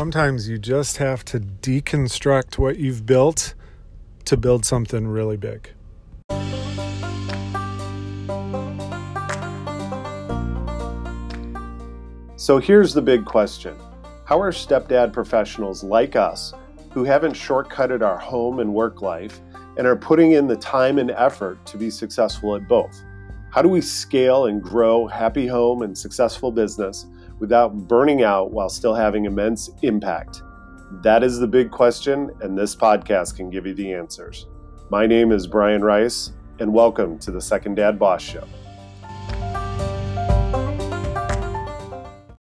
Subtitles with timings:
[0.00, 3.52] sometimes you just have to deconstruct what you've built
[4.24, 5.68] to build something really big.
[12.36, 13.76] So here's the big question
[14.24, 16.54] How are stepdad professionals like us,
[16.92, 19.42] who haven't shortcutted our home and work life
[19.76, 23.02] and are putting in the time and effort to be successful at both?
[23.50, 27.04] How do we scale and grow happy home and successful business
[27.40, 30.42] without burning out while still having immense impact?
[31.02, 34.46] That is the big question, and this podcast can give you the answers.
[34.90, 38.46] My name is Brian Rice, and welcome to the Second Dad Boss Show.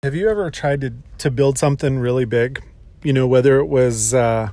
[0.03, 2.63] Have you ever tried to, to build something really big?
[3.03, 4.51] You know, whether it was uh,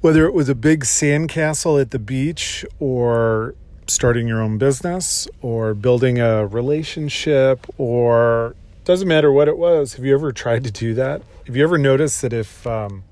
[0.00, 3.54] whether it was a big sandcastle at the beach, or
[3.86, 9.94] starting your own business, or building a relationship, or doesn't matter what it was.
[9.94, 11.22] Have you ever tried to do that?
[11.46, 13.04] Have you ever noticed that if um,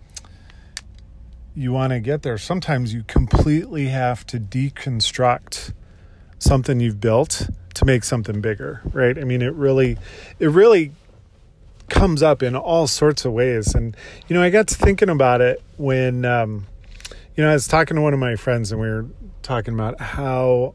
[1.55, 5.73] you want to get there, sometimes you completely have to deconstruct
[6.39, 9.17] something you've built to make something bigger, right?
[9.19, 9.97] I mean, it really,
[10.39, 10.93] it really
[11.89, 13.75] comes up in all sorts of ways.
[13.75, 16.67] And, you know, I got to thinking about it when, um,
[17.37, 19.07] you know, I was talking to one of my friends and we were
[19.43, 20.75] talking about how,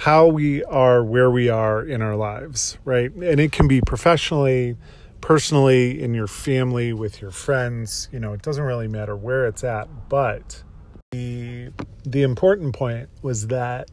[0.00, 3.12] how we are where we are in our lives, right?
[3.12, 4.78] And it can be professionally,
[5.20, 9.62] personally, in your family, with your friends, you know, it doesn't really matter where it's
[9.62, 9.88] at.
[10.08, 10.62] But
[11.10, 11.70] the,
[12.02, 13.90] the important point was that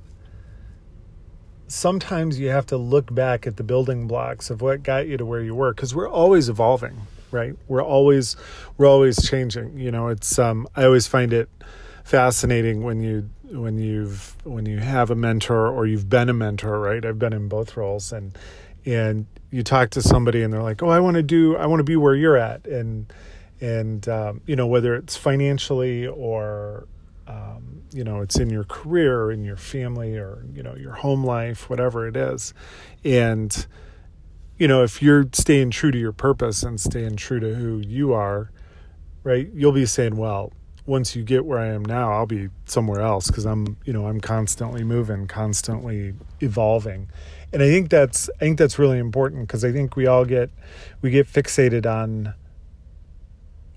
[1.67, 5.25] sometimes you have to look back at the building blocks of what got you to
[5.25, 6.95] where you were because we're always evolving
[7.29, 8.37] right we're always
[8.77, 11.49] we're always changing you know it's um i always find it
[12.05, 16.79] fascinating when you when you've when you have a mentor or you've been a mentor
[16.79, 17.05] right?
[17.05, 18.37] I've been in both roles and
[18.85, 21.79] and you talk to somebody and they're like oh i want to do i want
[21.79, 22.67] to be where you're at.
[22.67, 23.11] And
[23.59, 26.87] and um, you know whether it's financially or
[27.27, 31.23] um, you know it's in your career in your family or you know your home
[31.23, 32.53] life whatever it is.
[33.03, 33.65] And
[34.57, 38.13] you know if you're staying true to your purpose and staying true to who you
[38.13, 38.51] are
[39.23, 40.51] right you'll be saying well
[40.87, 44.07] once you get where i am now i'll be somewhere else because i'm you know
[44.07, 47.07] i'm constantly moving constantly evolving
[47.53, 50.49] and i think that's i think that's really important because i think we all get
[51.01, 52.33] we get fixated on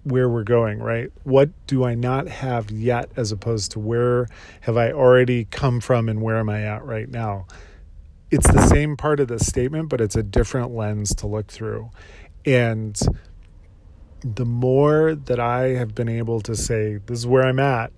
[0.05, 1.13] where we're going, right?
[1.25, 4.27] What do I not have yet as opposed to where
[4.63, 7.47] have I already come from and where am I at right now?
[8.31, 11.91] It's the same part of the statement, but it's a different lens to look through.
[12.47, 12.99] And
[14.23, 17.93] the more that I have been able to say, this is where I'm at,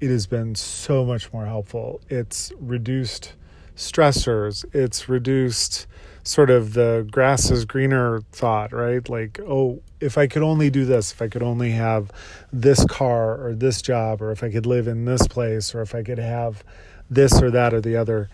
[0.00, 2.00] it has been so much more helpful.
[2.08, 3.34] It's reduced
[3.76, 5.86] stressors, it's reduced
[6.26, 9.08] sort of the grass is greener thought, right?
[9.08, 12.10] Like, oh, if I could only do this, if I could only have
[12.52, 15.94] this car or this job, or if I could live in this place, or if
[15.94, 16.64] I could have
[17.08, 18.28] this or that or the other,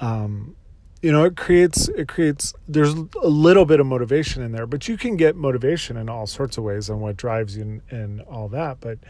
[0.00, 0.56] um,
[1.04, 2.54] you know, it creates it creates.
[2.66, 6.26] There's a little bit of motivation in there, but you can get motivation in all
[6.26, 8.80] sorts of ways on what drives you and, and all that.
[8.80, 9.00] But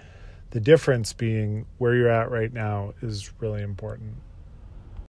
[0.50, 4.15] the difference being where you're at right now is really important.